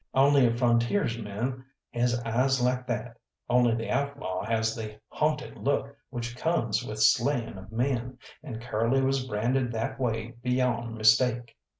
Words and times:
Only 0.15 0.47
a 0.47 0.57
frontiersman 0.57 1.63
has 1.91 2.19
eyes 2.25 2.59
like 2.59 2.87
that; 2.87 3.19
only 3.47 3.75
the 3.75 3.91
outlaw 3.91 4.43
has 4.43 4.75
the 4.75 4.99
haunted 5.09 5.57
look 5.59 5.95
which 6.09 6.35
comes 6.35 6.83
with 6.83 6.99
slaying 6.99 7.55
of 7.55 7.71
men, 7.71 8.17
and 8.41 8.59
Curly 8.59 9.03
was 9.03 9.23
branded 9.27 9.71
that 9.73 9.99
way 9.99 10.37
beyond 10.41 10.95
mistake. 10.95 11.55